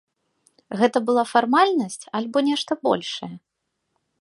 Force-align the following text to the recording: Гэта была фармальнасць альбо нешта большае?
Гэта 0.79 0.97
была 1.09 1.25
фармальнасць 1.33 2.09
альбо 2.21 2.37
нешта 2.49 2.71
большае? 2.89 3.31